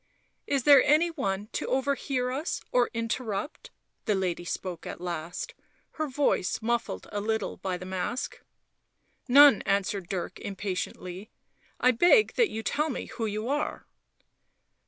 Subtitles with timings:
[0.47, 3.69] "Is there any one to overhear us or interrupt?"
[4.05, 5.53] the lady spoke at last,
[5.91, 8.41] her voice muffled a little by the mask."
[9.31, 11.29] Hone," answered Dirk half impatiently."
[11.79, 13.85] I beg that you tell me who you are."